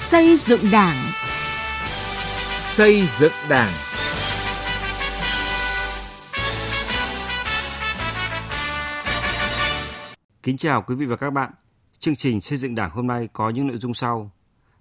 [0.00, 0.96] Xây dựng Đảng.
[2.64, 3.72] Xây dựng Đảng.
[10.42, 11.52] Kính chào quý vị và các bạn.
[11.98, 14.30] Chương trình xây dựng Đảng hôm nay có những nội dung sau: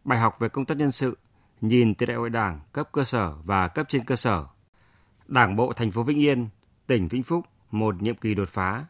[0.04, 1.18] Bài học về công tác nhân sự,
[1.62, 4.46] nhìn từ đại hội Đảng cấp cơ sở và cấp trên cơ sở.
[5.28, 6.50] Đảng bộ thành phố Vĩnh Yên,
[6.88, 8.86] tỉnh Vĩnh Phúc một nhiệm kỳ đột phá.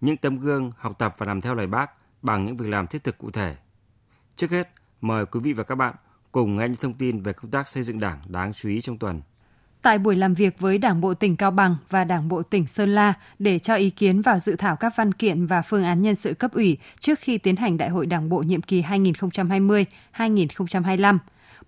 [0.00, 1.90] Những tấm gương học tập và làm theo lời Bác
[2.22, 3.56] bằng những việc làm thiết thực cụ thể.
[4.36, 4.70] Trước hết,
[5.04, 5.94] mời quý vị và các bạn
[6.32, 8.98] cùng nghe những thông tin về công tác xây dựng Đảng đáng chú ý trong
[8.98, 9.22] tuần.
[9.82, 12.94] Tại buổi làm việc với Đảng bộ tỉnh Cao Bằng và Đảng bộ tỉnh Sơn
[12.94, 16.14] La để cho ý kiến vào dự thảo các văn kiện và phương án nhân
[16.14, 21.18] sự cấp ủy trước khi tiến hành Đại hội Đảng bộ nhiệm kỳ 2020-2025,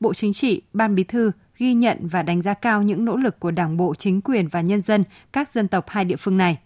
[0.00, 3.40] Bộ Chính trị, Ban Bí thư ghi nhận và đánh giá cao những nỗ lực
[3.40, 6.58] của Đảng bộ, chính quyền và nhân dân các dân tộc hai địa phương này.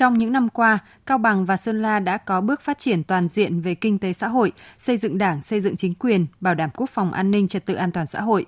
[0.00, 3.28] Trong những năm qua, Cao Bằng và Sơn La đã có bước phát triển toàn
[3.28, 6.70] diện về kinh tế xã hội, xây dựng đảng, xây dựng chính quyền, bảo đảm
[6.76, 8.46] quốc phòng an ninh trật tự an toàn xã hội.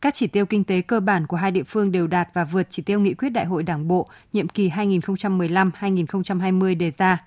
[0.00, 2.66] Các chỉ tiêu kinh tế cơ bản của hai địa phương đều đạt và vượt
[2.70, 7.24] chỉ tiêu nghị quyết Đại hội Đảng bộ nhiệm kỳ 2015-2020 đề ra.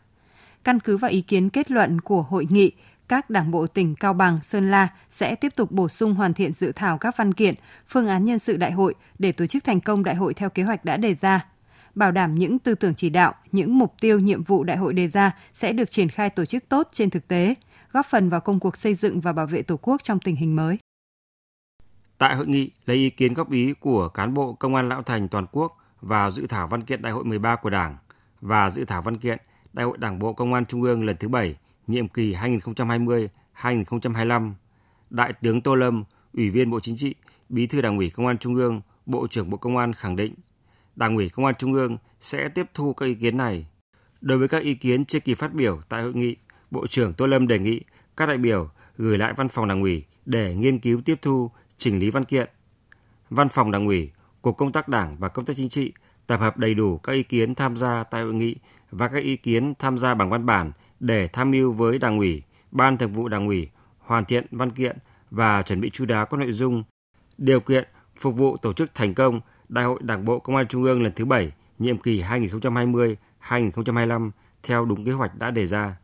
[0.63, 2.71] Căn cứ vào ý kiến kết luận của hội nghị,
[3.07, 6.51] các đảng bộ tỉnh Cao Bằng, Sơn La sẽ tiếp tục bổ sung hoàn thiện
[6.51, 7.55] dự thảo các văn kiện,
[7.87, 10.63] phương án nhân sự đại hội để tổ chức thành công đại hội theo kế
[10.63, 11.45] hoạch đã đề ra
[11.95, 15.07] bảo đảm những tư tưởng chỉ đạo, những mục tiêu nhiệm vụ đại hội đề
[15.07, 17.55] ra sẽ được triển khai tổ chức tốt trên thực tế,
[17.91, 20.55] góp phần vào công cuộc xây dựng và bảo vệ Tổ quốc trong tình hình
[20.55, 20.77] mới.
[22.17, 25.27] Tại hội nghị, lấy ý kiến góp ý của cán bộ công an lão thành
[25.27, 27.97] toàn quốc vào dự thảo văn kiện đại hội 13 của Đảng
[28.41, 29.37] và dự thảo văn kiện
[29.73, 31.55] Đại hội Đảng bộ Công an Trung ương lần thứ 7,
[31.87, 34.53] nhiệm kỳ 2020-2025,
[35.09, 37.15] Đại tướng Tô Lâm, Ủy viên Bộ Chính trị,
[37.49, 40.33] Bí thư Đảng ủy Công an Trung ương, Bộ trưởng Bộ Công an khẳng định
[40.95, 43.67] Đảng ủy Công an Trung ương sẽ tiếp thu các ý kiến này.
[44.21, 46.35] Đối với các ý kiến chưa kịp phát biểu tại hội nghị,
[46.71, 47.81] Bộ trưởng Tô Lâm đề nghị
[48.17, 51.99] các đại biểu gửi lại văn phòng Đảng ủy để nghiên cứu tiếp thu, chỉnh
[51.99, 52.49] lý văn kiện.
[53.29, 55.93] Văn phòng Đảng ủy, Cục Công tác Đảng và Công tác Chính trị
[56.27, 58.55] tập hợp đầy đủ các ý kiến tham gia tại hội nghị
[58.91, 62.43] và các ý kiến tham gia bằng văn bản để tham mưu với Đảng ủy,
[62.71, 64.97] Ban Thường vụ Đảng ủy hoàn thiện văn kiện
[65.31, 66.83] và chuẩn bị chú đáo các nội dung,
[67.37, 69.41] điều kiện phục vụ tổ chức thành công
[69.73, 74.31] Đại hội Đảng bộ Công an Trung ương lần thứ 7, nhiệm kỳ 2020-2025
[74.63, 75.97] theo đúng kế hoạch đã đề ra.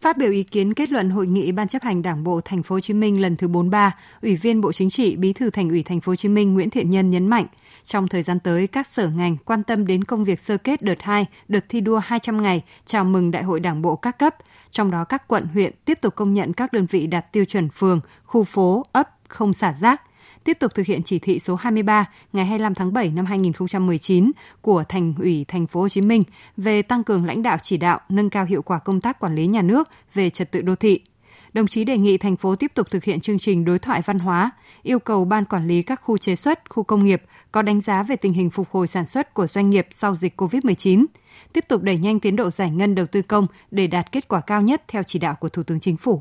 [0.00, 2.74] Phát biểu ý kiến kết luận hội nghị Ban chấp hành Đảng bộ Thành phố
[2.74, 5.82] Hồ Chí Minh lần thứ 43, Ủy viên Bộ Chính trị, Bí thư Thành ủy
[5.82, 7.46] Thành phố Hồ Chí Minh Nguyễn Thiện Nhân nhấn mạnh,
[7.84, 11.02] trong thời gian tới các sở ngành quan tâm đến công việc sơ kết đợt
[11.02, 14.36] 2, đợt thi đua 200 ngày chào mừng Đại hội Đảng bộ các cấp,
[14.70, 17.68] trong đó các quận huyện tiếp tục công nhận các đơn vị đạt tiêu chuẩn
[17.68, 20.02] phường, khu phố, ấp không xả rác,
[20.46, 24.84] tiếp tục thực hiện chỉ thị số 23 ngày 25 tháng 7 năm 2019 của
[24.88, 26.22] Thành ủy Thành phố Hồ Chí Minh
[26.56, 29.46] về tăng cường lãnh đạo chỉ đạo, nâng cao hiệu quả công tác quản lý
[29.46, 31.00] nhà nước về trật tự đô thị.
[31.52, 34.18] Đồng chí đề nghị thành phố tiếp tục thực hiện chương trình đối thoại văn
[34.18, 34.50] hóa,
[34.82, 38.02] yêu cầu ban quản lý các khu chế xuất, khu công nghiệp có đánh giá
[38.02, 41.04] về tình hình phục hồi sản xuất của doanh nghiệp sau dịch COVID-19,
[41.52, 44.40] tiếp tục đẩy nhanh tiến độ giải ngân đầu tư công để đạt kết quả
[44.40, 46.20] cao nhất theo chỉ đạo của Thủ tướng Chính phủ.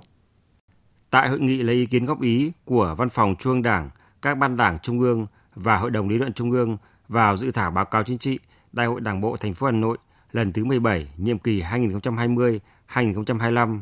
[1.10, 3.90] Tại hội nghị lấy ý kiến góp ý của Văn phòng Trung ương Đảng,
[4.26, 6.78] các ban đảng trung ương và Hội đồng lý luận trung ương
[7.08, 8.40] vào dự thảo báo cáo chính trị
[8.72, 9.98] Đại hội Đảng bộ thành phố Hà Nội
[10.32, 13.82] lần thứ 17, nhiệm kỳ 2020-2025.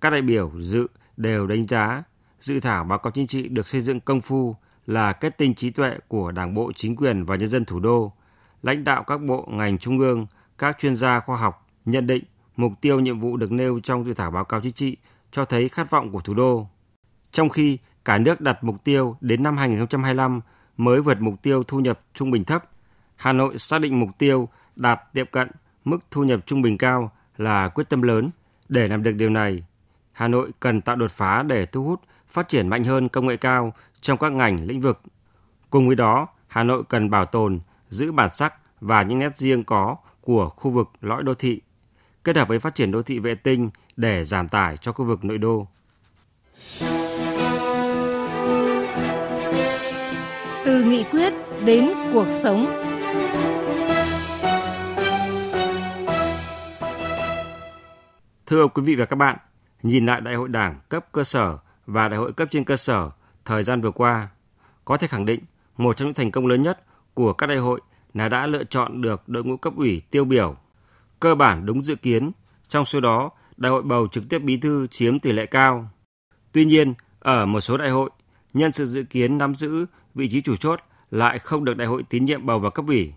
[0.00, 0.86] Các đại biểu dự
[1.16, 2.02] đều đánh giá
[2.40, 4.56] dự thảo báo cáo chính trị được xây dựng công phu
[4.86, 8.12] là kết tinh trí tuệ của Đảng bộ, chính quyền và nhân dân thủ đô.
[8.62, 10.26] Lãnh đạo các bộ, ngành trung ương,
[10.58, 12.24] các chuyên gia khoa học nhận định
[12.56, 14.96] mục tiêu nhiệm vụ được nêu trong dự thảo báo cáo chính trị
[15.32, 16.66] cho thấy khát vọng của thủ đô.
[17.32, 20.40] Trong khi cả nước đặt mục tiêu đến năm 2025
[20.76, 22.64] mới vượt mục tiêu thu nhập trung bình thấp.
[23.16, 25.50] Hà Nội xác định mục tiêu đạt tiệm cận
[25.84, 28.30] mức thu nhập trung bình cao là quyết tâm lớn.
[28.68, 29.62] Để làm được điều này,
[30.12, 33.36] Hà Nội cần tạo đột phá để thu hút phát triển mạnh hơn công nghệ
[33.36, 35.00] cao trong các ngành lĩnh vực.
[35.70, 39.64] Cùng với đó, Hà Nội cần bảo tồn, giữ bản sắc và những nét riêng
[39.64, 41.60] có của khu vực lõi đô thị,
[42.24, 45.24] kết hợp với phát triển đô thị vệ tinh để giảm tải cho khu vực
[45.24, 45.66] nội đô.
[50.78, 51.32] Từ nghị quyết
[51.64, 52.66] đến cuộc sống.
[58.46, 59.36] Thưa quý vị và các bạn,
[59.82, 63.10] nhìn lại đại hội đảng cấp cơ sở và đại hội cấp trên cơ sở
[63.44, 64.28] thời gian vừa qua,
[64.84, 65.40] có thể khẳng định
[65.76, 66.84] một trong những thành công lớn nhất
[67.14, 67.80] của các đại hội
[68.14, 70.56] là đã lựa chọn được đội ngũ cấp ủy tiêu biểu,
[71.20, 72.30] cơ bản đúng dự kiến,
[72.68, 75.88] trong số đó đại hội bầu trực tiếp bí thư chiếm tỷ lệ cao.
[76.52, 78.10] Tuy nhiên, ở một số đại hội,
[78.58, 82.02] nhân sự dự kiến nắm giữ vị trí chủ chốt lại không được đại hội
[82.02, 83.12] tín nhiệm bầu vào cấp ủy.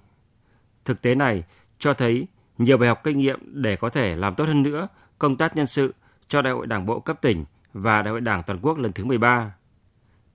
[0.85, 1.43] Thực tế này
[1.79, 2.27] cho thấy
[2.57, 4.88] nhiều bài học kinh nghiệm để có thể làm tốt hơn nữa
[5.19, 5.93] công tác nhân sự
[6.27, 9.05] cho đại hội đảng bộ cấp tỉnh và Đại hội Đảng toàn quốc lần thứ
[9.05, 9.53] 13.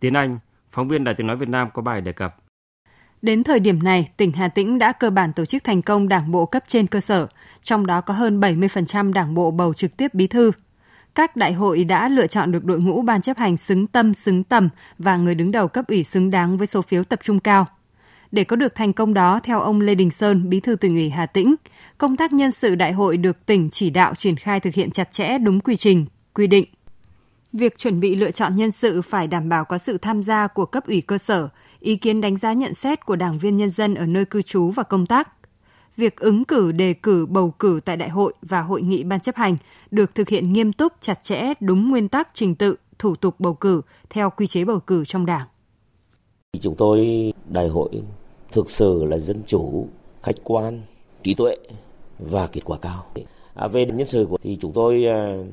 [0.01, 0.39] Tiến Anh,
[0.71, 2.37] phóng viên Đài Tiếng nói Việt Nam có bài đề cập.
[3.23, 6.33] Đến thời điểm này, tỉnh Hà Tĩnh đã cơ bản tổ chức thành công đảng
[6.33, 7.27] bộ cấp trên cơ sở,
[7.63, 10.53] trong đó có hơn 70% đảng bộ bầu trực tiếp bí thư.
[11.17, 14.45] Các đại hội đã lựa chọn được đội ngũ ban chấp hành xứng tâm, xứng
[14.45, 14.69] tầm
[14.99, 17.67] và người đứng đầu cấp ủy xứng đáng với số phiếu tập trung cao.
[18.33, 21.11] Để có được thành công đó, theo ông Lê Đình Sơn, bí thư tỉnh ủy
[21.11, 21.55] Hà Tĩnh,
[21.99, 25.13] công tác nhân sự đại hội được tỉnh chỉ đạo triển khai thực hiện chặt
[25.13, 26.65] chẽ đúng quy trình, quy định.
[27.53, 30.67] Việc chuẩn bị lựa chọn nhân sự phải đảm bảo có sự tham gia của
[30.67, 31.49] cấp ủy cơ sở,
[31.81, 34.71] ý kiến đánh giá nhận xét của đảng viên nhân dân ở nơi cư trú
[34.71, 35.29] và công tác.
[35.97, 39.37] Việc ứng cử, đề cử, bầu cử tại đại hội và hội nghị ban chấp
[39.37, 39.57] hành
[39.91, 43.55] được thực hiện nghiêm túc, chặt chẽ, đúng nguyên tắc trình tự, thủ tục bầu
[43.55, 45.47] cử theo quy chế bầu cử trong đảng.
[46.61, 47.91] Chúng tôi đại hội
[48.53, 49.89] thực sự là dân chủ,
[50.23, 50.83] khách quan,
[51.23, 51.57] trí tuệ
[52.19, 53.07] và kết quả cao.
[53.55, 55.47] À, về nhân sự của thì chúng tôi uh,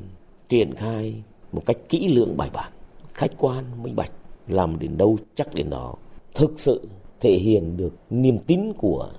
[0.50, 2.72] triển khai một cách kỹ lưỡng bài bản,
[3.13, 4.12] khách quan, minh bạch,
[4.48, 5.96] làm đến đâu chắc đến đó,
[6.36, 6.81] thực sự
[7.19, 9.10] thể hiện được niềm tin của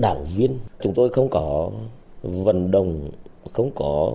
[0.00, 0.58] đảng viên.
[0.80, 1.70] Chúng tôi không có
[2.22, 3.10] vận động,
[3.52, 4.12] không có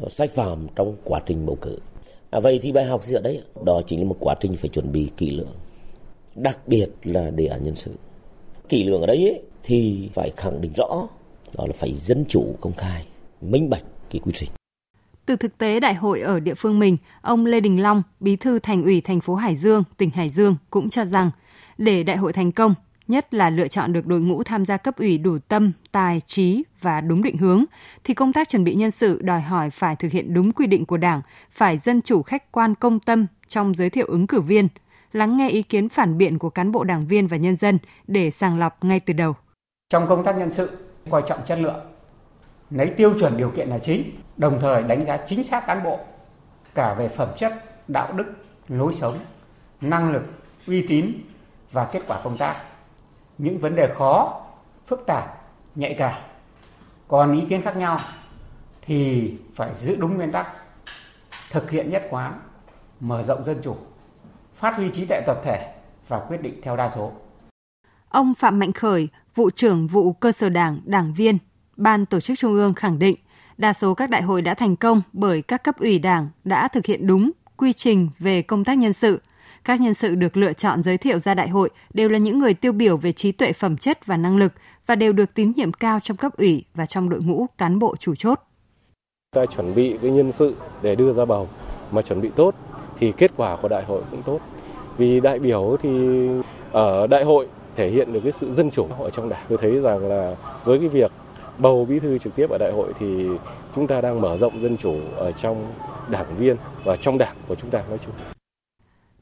[0.00, 1.78] ờ, sai phạm trong quá trình bầu cử.
[2.30, 3.42] À, vậy thì bài học gì ở đấy?
[3.64, 5.52] Đó chính là một quá trình phải chuẩn bị kỹ lưỡng,
[6.34, 7.90] đặc biệt là đề án nhân sự.
[8.68, 11.08] Kỹ lưỡng ở đấy ấy, thì phải khẳng định rõ
[11.58, 13.06] đó là phải dân chủ công khai,
[13.40, 14.48] minh bạch cái quy trình.
[15.26, 18.58] Từ thực tế đại hội ở địa phương mình, ông Lê Đình Long, bí thư
[18.58, 21.30] thành ủy thành phố Hải Dương, tỉnh Hải Dương cũng cho rằng
[21.78, 22.74] để đại hội thành công,
[23.08, 26.64] nhất là lựa chọn được đội ngũ tham gia cấp ủy đủ tâm, tài, trí
[26.80, 27.64] và đúng định hướng,
[28.04, 30.86] thì công tác chuẩn bị nhân sự đòi hỏi phải thực hiện đúng quy định
[30.86, 34.68] của Đảng, phải dân chủ khách quan công tâm trong giới thiệu ứng cử viên,
[35.12, 38.30] lắng nghe ý kiến phản biện của cán bộ đảng viên và nhân dân để
[38.30, 39.34] sàng lọc ngay từ đầu.
[39.90, 40.78] Trong công tác nhân sự,
[41.10, 41.80] coi trọng chất lượng,
[42.70, 45.98] lấy tiêu chuẩn điều kiện là chính, đồng thời đánh giá chính xác cán bộ
[46.74, 48.24] cả về phẩm chất, đạo đức,
[48.68, 49.18] lối sống,
[49.80, 50.22] năng lực,
[50.66, 51.12] uy tín
[51.72, 52.56] và kết quả công tác.
[53.38, 54.40] Những vấn đề khó,
[54.86, 55.24] phức tạp,
[55.74, 56.22] nhạy cảm,
[57.08, 58.00] còn ý kiến khác nhau
[58.82, 60.46] thì phải giữ đúng nguyên tắc,
[61.50, 62.40] thực hiện nhất quán,
[63.00, 63.76] mở rộng dân chủ,
[64.54, 65.74] phát huy trí tuệ tập thể
[66.08, 67.12] và quyết định theo đa số.
[68.08, 71.38] Ông Phạm Mạnh Khởi, vụ trưởng vụ cơ sở đảng, đảng viên,
[71.76, 73.16] Ban tổ chức Trung ương khẳng định
[73.58, 76.86] đa số các đại hội đã thành công bởi các cấp ủy đảng đã thực
[76.86, 79.22] hiện đúng quy trình về công tác nhân sự.
[79.68, 82.54] Các nhân sự được lựa chọn giới thiệu ra đại hội đều là những người
[82.54, 84.52] tiêu biểu về trí tuệ phẩm chất và năng lực
[84.86, 87.96] và đều được tín nhiệm cao trong cấp ủy và trong đội ngũ cán bộ
[87.96, 88.38] chủ chốt.
[89.34, 91.48] Ta chuẩn bị cái nhân sự để đưa ra bầu,
[91.90, 92.54] mà chuẩn bị tốt
[92.98, 94.40] thì kết quả của đại hội cũng tốt.
[94.96, 95.90] Vì đại biểu thì
[96.72, 99.46] ở đại hội thể hiện được cái sự dân chủ ở trong đảng.
[99.48, 101.12] Tôi thấy rằng là với cái việc
[101.58, 103.26] bầu bí thư trực tiếp ở đại hội thì
[103.74, 105.72] chúng ta đang mở rộng dân chủ ở trong
[106.10, 108.14] đảng viên và trong đảng của chúng ta nói chung.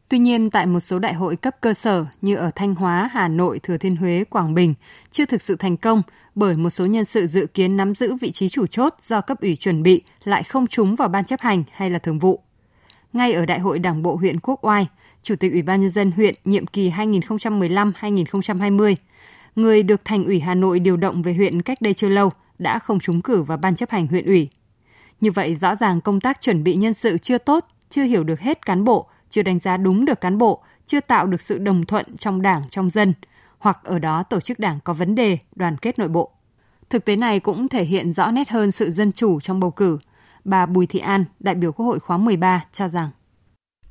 [0.09, 3.29] Tuy nhiên, tại một số đại hội cấp cơ sở như ở Thanh Hóa, Hà
[3.29, 4.75] Nội, Thừa Thiên Huế, Quảng Bình
[5.11, 6.03] chưa thực sự thành công
[6.35, 9.41] bởi một số nhân sự dự kiến nắm giữ vị trí chủ chốt do cấp
[9.41, 12.41] ủy chuẩn bị lại không trúng vào ban chấp hành hay là thường vụ.
[13.13, 14.87] Ngay ở Đại hội Đảng bộ huyện Quốc Oai,
[15.23, 18.95] Chủ tịch Ủy ban nhân dân huyện nhiệm kỳ 2015-2020
[19.57, 22.79] người được Thành ủy Hà Nội điều động về huyện cách đây chưa lâu đã
[22.79, 24.49] không trúng cử vào ban chấp hành huyện ủy.
[25.21, 28.41] Như vậy rõ ràng công tác chuẩn bị nhân sự chưa tốt, chưa hiểu được
[28.41, 31.87] hết cán bộ, chưa đánh giá đúng được cán bộ, chưa tạo được sự đồng
[31.87, 33.15] thuận trong đảng, trong dân,
[33.59, 36.33] hoặc ở đó tổ chức đảng có vấn đề, đoàn kết nội bộ.
[36.91, 39.99] Thực tế này cũng thể hiện rõ nét hơn sự dân chủ trong bầu cử.
[40.45, 43.11] Bà Bùi Thị An, đại biểu Quốc hội khóa 13 cho rằng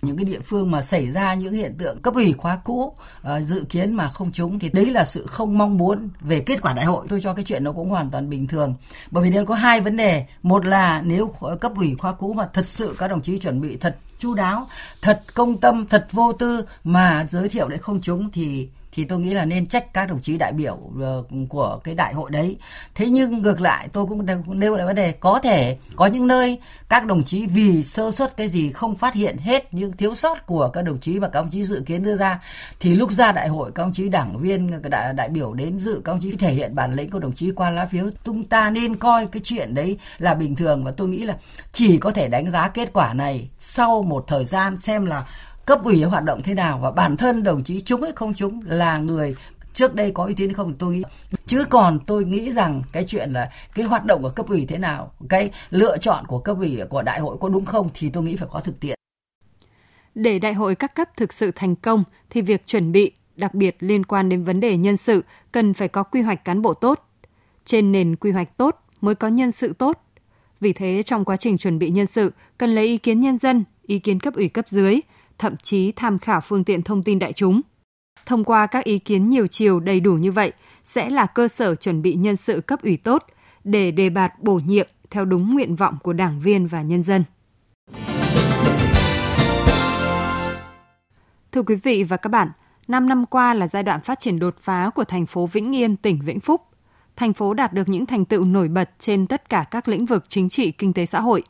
[0.01, 3.43] những cái địa phương mà xảy ra những hiện tượng cấp ủy khóa cũ uh,
[3.43, 6.73] dự kiến mà không trúng thì đấy là sự không mong muốn về kết quả
[6.73, 8.75] đại hội tôi cho cái chuyện nó cũng hoàn toàn bình thường
[9.11, 12.47] bởi vì nó có hai vấn đề một là nếu cấp ủy khóa cũ mà
[12.53, 14.67] thật sự các đồng chí chuẩn bị thật chu đáo,
[15.01, 19.19] thật công tâm, thật vô tư mà giới thiệu lại không trúng thì thì tôi
[19.19, 22.57] nghĩ là nên trách các đồng chí đại biểu ờ, của cái đại hội đấy.
[22.95, 24.25] Thế nhưng ngược lại tôi cũng
[24.59, 26.59] nêu lại vấn đề có thể có những nơi
[26.89, 30.45] các đồng chí vì sơ suất cái gì không phát hiện hết những thiếu sót
[30.45, 32.39] của các đồng chí và các đồng chí dự kiến đưa ra
[32.79, 36.01] thì lúc ra đại hội các đồng chí đảng viên đại, đại biểu đến dự
[36.05, 38.09] các đồng chí thể hiện bản lĩnh của đồng chí qua lá phiếu.
[38.25, 41.37] Chúng ta nên coi cái chuyện đấy là bình thường và tôi nghĩ là
[41.71, 45.25] chỉ có thể đánh giá kết quả này sau một thời gian xem là
[45.65, 48.61] cấp ủy hoạt động thế nào và bản thân đồng chí chúng hay không chúng
[48.65, 49.35] là người
[49.73, 51.03] trước đây có uy tín không tôi nghĩ
[51.45, 54.77] chứ còn tôi nghĩ rằng cái chuyện là cái hoạt động của cấp ủy thế
[54.77, 58.23] nào cái lựa chọn của cấp ủy của đại hội có đúng không thì tôi
[58.23, 58.95] nghĩ phải có thực tiễn.
[60.15, 63.75] Để đại hội các cấp thực sự thành công thì việc chuẩn bị đặc biệt
[63.79, 67.07] liên quan đến vấn đề nhân sự cần phải có quy hoạch cán bộ tốt.
[67.65, 70.01] Trên nền quy hoạch tốt mới có nhân sự tốt.
[70.59, 73.63] Vì thế trong quá trình chuẩn bị nhân sự cần lấy ý kiến nhân dân
[73.87, 74.99] ý kiến cấp ủy cấp dưới,
[75.37, 77.61] thậm chí tham khảo phương tiện thông tin đại chúng.
[78.25, 80.51] Thông qua các ý kiến nhiều chiều đầy đủ như vậy
[80.83, 83.25] sẽ là cơ sở chuẩn bị nhân sự cấp ủy tốt
[83.63, 87.23] để đề bạt bổ nhiệm theo đúng nguyện vọng của đảng viên và nhân dân.
[91.51, 92.47] Thưa quý vị và các bạn,
[92.87, 95.95] 5 năm qua là giai đoạn phát triển đột phá của thành phố Vĩnh Yên,
[95.95, 96.61] tỉnh Vĩnh Phúc.
[97.15, 100.23] Thành phố đạt được những thành tựu nổi bật trên tất cả các lĩnh vực
[100.29, 101.43] chính trị, kinh tế xã hội.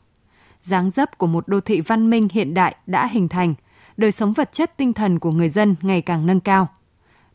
[0.62, 3.54] Dáng dấp của một đô thị văn minh hiện đại đã hình thành,
[3.96, 6.68] đời sống vật chất tinh thần của người dân ngày càng nâng cao.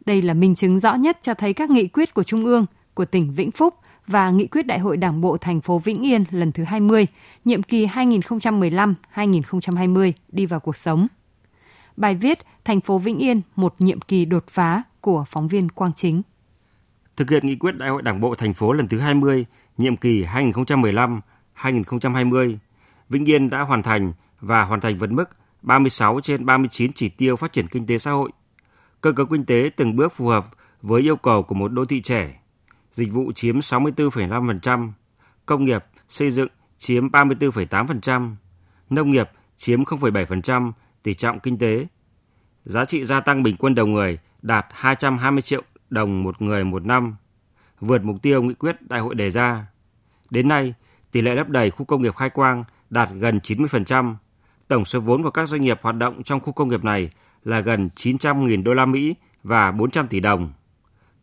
[0.06, 3.06] Đây là minh chứng rõ nhất cho thấy các nghị quyết của Trung ương, của
[3.06, 3.76] tỉnh Vĩnh Phúc
[4.08, 7.08] và nghị quyết Đại hội Đảng bộ thành phố Vĩnh Yên lần thứ 20,
[7.46, 11.08] nhiệm kỳ 2015-2020 đi vào cuộc sống.
[11.98, 15.94] Bài viết Thành phố Vĩnh Yên một nhiệm kỳ đột phá của phóng viên Quang
[15.94, 16.22] Chính.
[17.18, 19.46] Thực hiện nghị quyết Đại hội Đảng bộ thành phố lần thứ 20,
[19.78, 22.58] nhiệm kỳ 2015-2020,
[23.10, 25.30] Vĩnh Yên đã hoàn thành và hoàn thành vượt mức
[25.62, 28.32] 36 trên 39 chỉ tiêu phát triển kinh tế xã hội.
[29.02, 30.46] Cơ cấu kinh tế từng bước phù hợp
[30.82, 32.40] với yêu cầu của một đô thị trẻ.
[32.92, 34.92] Dịch vụ chiếm 64,5%,
[35.46, 38.36] công nghiệp, xây dựng chiếm 34,8%,
[38.90, 40.72] nông nghiệp chiếm 0,7%
[41.04, 41.88] tỷ trọng kinh tế.
[42.66, 46.86] Giá trị gia tăng bình quân đầu người đạt 220 triệu đồng một người một
[46.86, 47.16] năm,
[47.80, 49.66] vượt mục tiêu nghị quyết đại hội đề ra.
[50.30, 50.74] Đến nay,
[51.12, 54.16] tỷ lệ lấp đầy khu công nghiệp Khai Quang đạt gần 90%.
[54.72, 57.10] Tổng số vốn của các doanh nghiệp hoạt động trong khu công nghiệp này
[57.44, 60.54] là gần 900.000 đô la Mỹ và 400 tỷ đồng.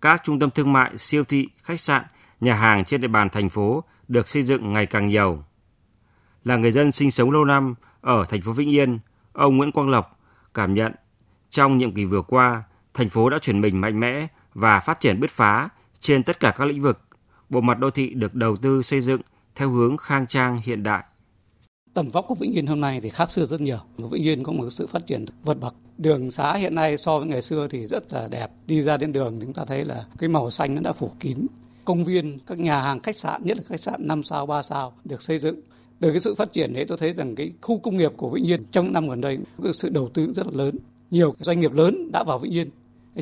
[0.00, 2.04] Các trung tâm thương mại, siêu thị, khách sạn,
[2.40, 5.44] nhà hàng trên địa bàn thành phố được xây dựng ngày càng nhiều.
[6.44, 8.98] Là người dân sinh sống lâu năm ở thành phố Vĩnh Yên,
[9.32, 10.20] ông Nguyễn Quang Lộc
[10.54, 10.92] cảm nhận
[11.50, 12.62] trong nhiệm kỳ vừa qua,
[12.94, 15.68] thành phố đã chuyển mình mạnh mẽ và phát triển bứt phá
[16.00, 17.00] trên tất cả các lĩnh vực.
[17.48, 19.20] Bộ mặt đô thị được đầu tư xây dựng
[19.54, 21.04] theo hướng khang trang hiện đại.
[21.98, 23.78] Tầm vóc của Vĩnh Yên hôm nay thì khác xưa rất nhiều.
[23.96, 25.74] Vĩnh Yên có một sự phát triển vượt bậc.
[25.98, 28.50] Đường xá hiện nay so với ngày xưa thì rất là đẹp.
[28.66, 31.46] Đi ra đến đường chúng ta thấy là cái màu xanh nó đã phủ kín.
[31.84, 34.92] Công viên, các nhà hàng, khách sạn, nhất là khách sạn 5 sao, 3 sao
[35.04, 35.60] được xây dựng.
[36.00, 38.46] Từ cái sự phát triển đấy tôi thấy rằng cái khu công nghiệp của Vĩnh
[38.46, 40.78] Yên trong những năm gần đây có sự đầu tư rất là lớn.
[41.10, 42.68] Nhiều doanh nghiệp lớn đã vào Vĩnh Yên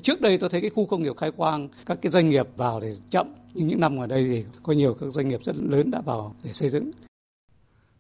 [0.02, 2.80] Trước đây tôi thấy cái khu công nghiệp khai quang, các cái doanh nghiệp vào
[2.80, 5.90] thì chậm, nhưng những năm gần đây thì có nhiều các doanh nghiệp rất lớn
[5.90, 6.90] đã vào để xây dựng.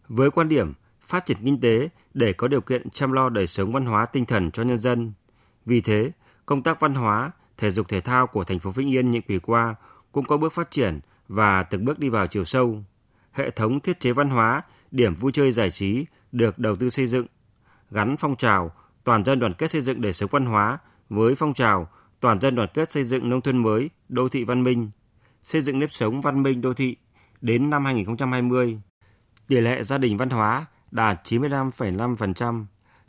[0.08, 3.72] Với quan điểm phát triển kinh tế để có điều kiện chăm lo đời sống
[3.72, 5.12] văn hóa tinh thần cho nhân dân.
[5.66, 6.10] Vì thế,
[6.46, 9.38] công tác văn hóa, thể dục thể thao của thành phố Vĩnh Yên những kỳ
[9.38, 9.74] qua
[10.12, 12.84] cũng có bước phát triển và từng bước đi vào chiều sâu.
[13.32, 17.06] Hệ thống thiết chế văn hóa, điểm vui chơi giải trí được đầu tư xây
[17.06, 17.26] dựng,
[17.90, 18.72] gắn phong trào
[19.04, 21.88] toàn dân đoàn kết xây dựng đời sống văn hóa với phong trào
[22.20, 24.90] toàn dân đoàn kết xây dựng nông thôn mới, đô thị văn minh,
[25.40, 26.96] xây dựng nếp sống văn minh đô thị
[27.40, 28.80] đến năm 2020.
[29.48, 32.64] Tỷ lệ gia đình văn hóa đạt 95,5%,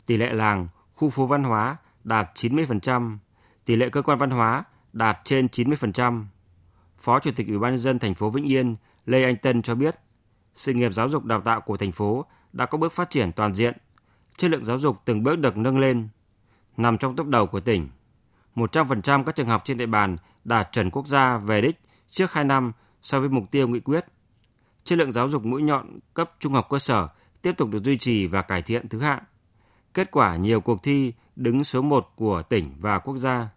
[0.06, 3.18] tỷ lệ làng, khu phố văn hóa đạt 90%,
[3.64, 6.24] tỷ lệ cơ quan văn hóa đạt trên 90%.
[6.98, 8.76] Phó Chủ tịch Ủy ban nhân dân thành phố Vĩnh Yên
[9.06, 9.94] Lê Anh Tân cho biết,
[10.54, 13.54] sự nghiệp giáo dục đào tạo của thành phố đã có bước phát triển toàn
[13.54, 13.76] diện,
[14.36, 16.08] chất lượng giáo dục từng bước được nâng lên,
[16.76, 17.88] nằm trong tốc đầu của tỉnh.
[18.56, 21.80] 100% các trường học trên địa bàn đạt chuẩn quốc gia về đích
[22.10, 24.04] trước 2 năm so với mục tiêu nghị quyết.
[24.88, 27.08] Chất lượng giáo dục mũi nhọn cấp trung học cơ sở
[27.42, 29.22] tiếp tục được duy trì và cải thiện thứ hạng.
[29.94, 33.48] Kết quả nhiều cuộc thi đứng số 1 của tỉnh và quốc gia.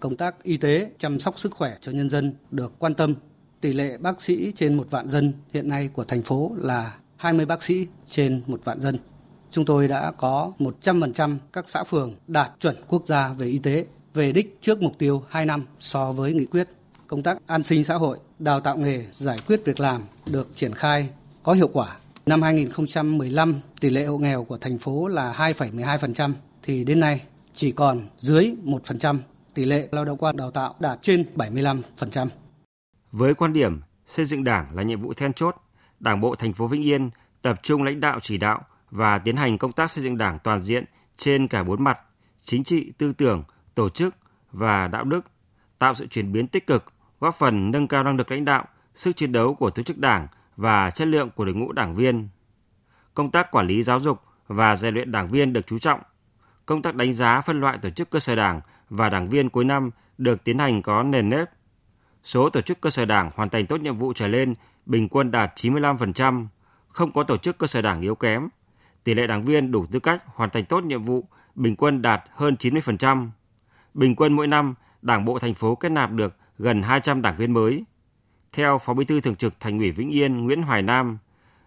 [0.00, 3.14] Công tác y tế chăm sóc sức khỏe cho nhân dân được quan tâm.
[3.60, 7.46] Tỷ lệ bác sĩ trên một vạn dân hiện nay của thành phố là 20
[7.46, 8.98] bác sĩ trên một vạn dân.
[9.50, 13.86] Chúng tôi đã có 100% các xã phường đạt chuẩn quốc gia về y tế,
[14.14, 16.68] về đích trước mục tiêu 2 năm so với nghị quyết.
[17.08, 20.74] Công tác an sinh xã hội, đào tạo nghề, giải quyết việc làm được triển
[20.74, 21.08] khai
[21.42, 21.96] có hiệu quả
[22.26, 27.22] Năm 2015, tỷ lệ hộ nghèo của thành phố là 2,12%, thì đến nay
[27.52, 29.18] chỉ còn dưới 1%,
[29.54, 32.28] tỷ lệ lao động qua đào tạo đạt trên 75%.
[33.12, 35.56] Với quan điểm xây dựng Đảng là nhiệm vụ then chốt,
[36.00, 37.10] Đảng bộ thành phố Vĩnh Yên
[37.42, 40.62] tập trung lãnh đạo chỉ đạo và tiến hành công tác xây dựng Đảng toàn
[40.62, 40.84] diện
[41.16, 41.98] trên cả bốn mặt:
[42.42, 44.14] chính trị, tư tưởng, tổ chức
[44.52, 45.24] và đạo đức,
[45.78, 46.84] tạo sự chuyển biến tích cực,
[47.20, 50.26] góp phần nâng cao năng lực lãnh đạo, sức chiến đấu của tổ chức Đảng
[50.56, 52.28] và chất lượng của đội ngũ đảng viên.
[53.14, 56.00] Công tác quản lý giáo dục và rèn luyện đảng viên được chú trọng.
[56.66, 58.60] Công tác đánh giá phân loại tổ chức cơ sở đảng
[58.90, 61.48] và đảng viên cuối năm được tiến hành có nền nếp.
[62.22, 64.54] Số tổ chức cơ sở đảng hoàn thành tốt nhiệm vụ trở lên
[64.86, 66.46] bình quân đạt 95%,
[66.88, 68.48] không có tổ chức cơ sở đảng yếu kém.
[69.04, 72.22] Tỷ lệ đảng viên đủ tư cách hoàn thành tốt nhiệm vụ bình quân đạt
[72.34, 73.28] hơn 90%.
[73.94, 77.52] Bình quân mỗi năm, Đảng bộ thành phố kết nạp được gần 200 đảng viên
[77.52, 77.84] mới.
[78.52, 81.18] Theo Phó Bí thư Thường trực Thành ủy Vĩnh Yên Nguyễn Hoài Nam,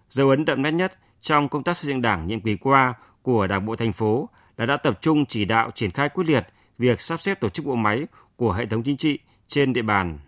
[0.09, 3.47] dấu ấn đậm nét nhất trong công tác xây dựng Đảng nhiệm kỳ qua của
[3.47, 7.01] Đảng bộ thành phố là đã tập trung chỉ đạo triển khai quyết liệt việc
[7.01, 8.05] sắp xếp tổ chức bộ máy
[8.35, 10.19] của hệ thống chính trị trên địa bàn.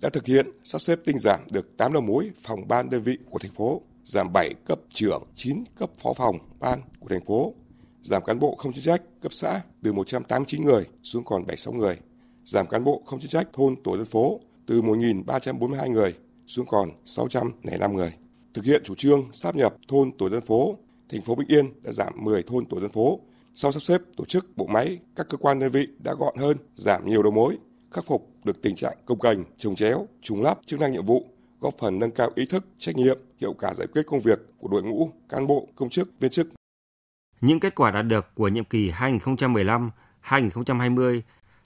[0.00, 3.18] Đã thực hiện sắp xếp tinh giản được 8 đầu mối phòng ban đơn vị
[3.30, 7.54] của thành phố, giảm 7 cấp trưởng, 9 cấp phó phòng ban của thành phố,
[8.02, 11.98] giảm cán bộ không chuyên trách cấp xã từ 189 người xuống còn 76 người,
[12.48, 16.14] giảm cán bộ không chuyên trách thôn tổ dân phố từ 1.342 người
[16.46, 18.14] xuống còn 605 người.
[18.54, 20.76] Thực hiện chủ trương sáp nhập thôn tổ dân phố,
[21.08, 23.20] thành phố Vĩnh Yên đã giảm 10 thôn tổ dân phố.
[23.54, 26.56] Sau sắp xếp tổ chức bộ máy, các cơ quan đơn vị đã gọn hơn,
[26.74, 27.56] giảm nhiều đầu mối,
[27.90, 31.24] khắc phục được tình trạng công cành, trồng chéo, trùng lắp chức năng nhiệm vụ,
[31.60, 34.68] góp phần nâng cao ý thức, trách nhiệm, hiệu quả giải quyết công việc của
[34.68, 36.48] đội ngũ cán bộ, công chức, viên chức.
[37.40, 41.20] Những kết quả đạt được của nhiệm kỳ 2015-2020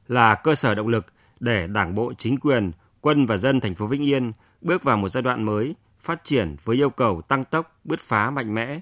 [0.09, 1.07] là cơ sở động lực
[1.41, 5.09] để Đảng bộ, chính quyền, quân và dân thành phố Vĩnh Yên bước vào một
[5.09, 8.81] giai đoạn mới phát triển với yêu cầu tăng tốc, bứt phá mạnh mẽ.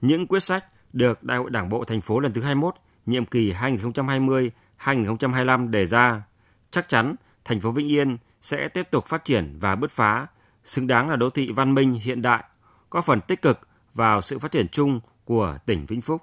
[0.00, 2.74] Những quyết sách được Đại hội Đảng bộ thành phố lần thứ 21,
[3.06, 6.22] nhiệm kỳ 2020-2025 đề ra,
[6.70, 7.14] chắc chắn
[7.44, 10.26] thành phố Vĩnh Yên sẽ tiếp tục phát triển và bứt phá,
[10.64, 12.44] xứng đáng là đô thị văn minh hiện đại,
[12.90, 16.22] có phần tích cực vào sự phát triển chung của tỉnh Vĩnh Phúc.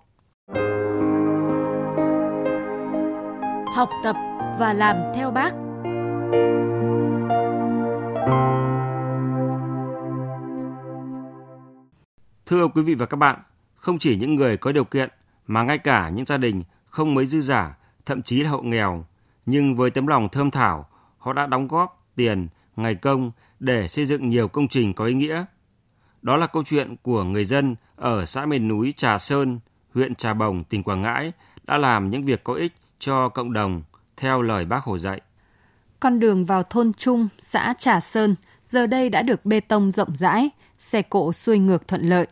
[3.77, 4.15] Học tập
[4.60, 5.51] và làm theo bác.
[12.46, 13.39] Thưa quý vị và các bạn,
[13.75, 15.10] không chỉ những người có điều kiện
[15.48, 19.05] mà ngay cả những gia đình không mấy dư giả, thậm chí là hộ nghèo,
[19.46, 24.05] nhưng với tấm lòng thơm thảo, họ đã đóng góp tiền, ngày công để xây
[24.05, 25.46] dựng nhiều công trình có ý nghĩa.
[26.22, 29.60] Đó là câu chuyện của người dân ở xã miền núi Trà Sơn,
[29.93, 31.31] huyện Trà Bồng, tỉnh Quảng Ngãi
[31.63, 33.84] đã làm những việc có ích cho cộng đồng
[34.18, 35.22] theo lời bác Hồ dạy.
[36.00, 38.36] Con đường vào thôn Trung, xã Trà Sơn
[38.68, 40.50] giờ đây đã được bê tông rộng rãi,
[40.80, 42.27] xe cộ xuôi ngược thuận lợi.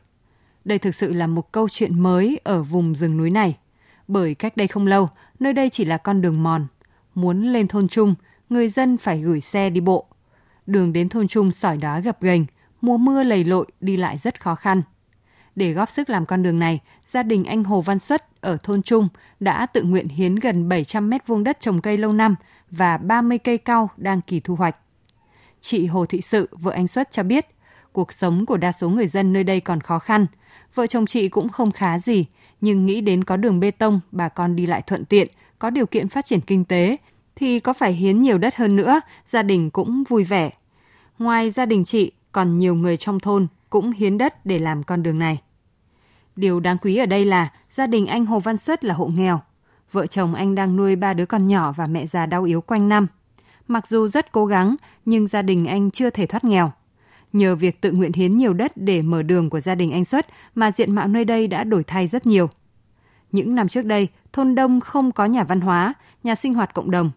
[0.66, 3.58] Đây thực sự là một câu chuyện mới ở vùng rừng núi này.
[4.08, 6.68] Bởi cách đây không lâu, nơi đây chỉ là con đường mòn.
[7.16, 8.16] Muốn lên thôn Trung,
[8.50, 10.06] người dân phải gửi xe đi bộ.
[10.66, 12.46] Đường đến thôn Trung sỏi đá gập ghềnh,
[12.82, 14.82] mùa mưa lầy lội đi lại rất khó khăn.
[15.56, 18.82] Để góp sức làm con đường này, gia đình anh Hồ Văn Xuất ở thôn
[18.82, 19.08] Trung
[19.40, 22.36] đã tự nguyện hiến gần 700 mét vuông đất trồng cây lâu năm
[22.72, 24.76] và 30 cây cao đang kỳ thu hoạch.
[25.62, 27.46] Chị Hồ Thị Sự, vợ anh Xuất cho biết,
[27.94, 30.26] cuộc sống của đa số người dân nơi đây còn khó khăn.
[30.76, 32.26] Vợ chồng chị cũng không khá gì,
[32.62, 35.28] nhưng nghĩ đến có đường bê tông, bà con đi lại thuận tiện,
[35.60, 36.98] có điều kiện phát triển kinh tế,
[37.36, 40.52] thì có phải hiến nhiều đất hơn nữa, gia đình cũng vui vẻ.
[41.20, 45.04] Ngoài gia đình chị, còn nhiều người trong thôn cũng hiến đất để làm con
[45.04, 45.42] đường này.
[46.36, 49.42] Điều đáng quý ở đây là gia đình anh Hồ Văn Xuất là hộ nghèo.
[49.92, 52.90] Vợ chồng anh đang nuôi ba đứa con nhỏ và mẹ già đau yếu quanh
[52.90, 53.08] năm.
[53.68, 56.72] Mặc dù rất cố gắng, nhưng gia đình anh chưa thể thoát nghèo.
[57.34, 60.26] Nhờ việc tự nguyện hiến nhiều đất để mở đường của gia đình anh Xuất
[60.56, 62.50] mà diện mạo nơi đây đã đổi thay rất nhiều.
[63.32, 65.94] Những năm trước đây, thôn Đông không có nhà văn hóa,
[66.24, 67.12] nhà sinh hoạt cộng đồng.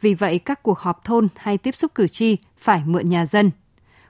[0.00, 3.50] Vì vậy, các cuộc họp thôn hay tiếp xúc cử tri phải mượn nhà dân.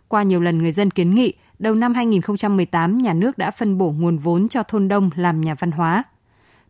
[0.09, 3.91] Qua nhiều lần người dân kiến nghị, đầu năm 2018 nhà nước đã phân bổ
[3.91, 6.03] nguồn vốn cho thôn Đông làm nhà văn hóa.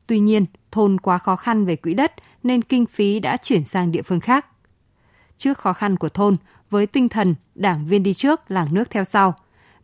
[0.07, 3.93] Tuy nhiên, thôn quá khó khăn về quỹ đất nên kinh phí đã chuyển sang
[3.93, 4.47] địa phương khác.
[5.39, 6.37] Trước khó khăn của thôn,
[6.71, 9.35] với tinh thần đảng viên đi trước, làng nước theo sau,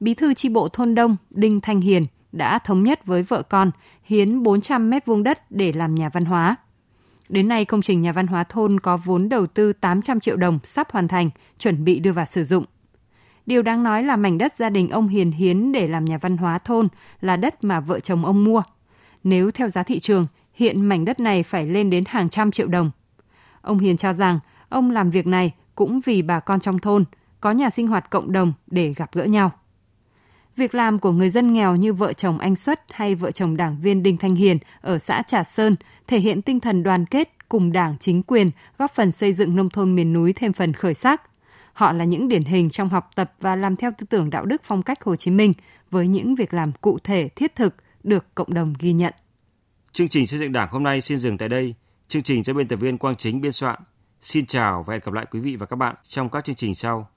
[0.00, 3.70] Bí thư chi bộ thôn Đông Đinh Thanh Hiền đã thống nhất với vợ con
[4.04, 6.56] hiến 400 mét vuông đất để làm nhà văn hóa.
[7.28, 10.58] Đến nay, công trình nhà văn hóa thôn có vốn đầu tư 800 triệu đồng
[10.64, 12.64] sắp hoàn thành, chuẩn bị đưa vào sử dụng.
[13.48, 16.36] Điều đáng nói là mảnh đất gia đình ông Hiền hiến để làm nhà văn
[16.36, 16.88] hóa thôn
[17.20, 18.62] là đất mà vợ chồng ông mua.
[19.24, 22.66] Nếu theo giá thị trường, hiện mảnh đất này phải lên đến hàng trăm triệu
[22.66, 22.90] đồng.
[23.62, 27.04] Ông Hiền cho rằng ông làm việc này cũng vì bà con trong thôn
[27.40, 29.50] có nhà sinh hoạt cộng đồng để gặp gỡ nhau.
[30.56, 33.76] Việc làm của người dân nghèo như vợ chồng anh Xuất hay vợ chồng đảng
[33.80, 37.72] viên Đinh Thanh Hiền ở xã Trà Sơn thể hiện tinh thần đoàn kết cùng
[37.72, 41.22] đảng chính quyền góp phần xây dựng nông thôn miền núi thêm phần khởi sắc.
[41.78, 44.62] Họ là những điển hình trong học tập và làm theo tư tưởng đạo đức
[44.64, 45.52] phong cách Hồ Chí Minh
[45.90, 49.14] với những việc làm cụ thể, thiết thực được cộng đồng ghi nhận.
[49.92, 51.74] Chương trình xây dựng Đảng hôm nay xin dừng tại đây.
[52.08, 53.80] Chương trình do biên tập viên Quang Chính biên soạn.
[54.20, 56.74] Xin chào và hẹn gặp lại quý vị và các bạn trong các chương trình
[56.74, 57.08] sau.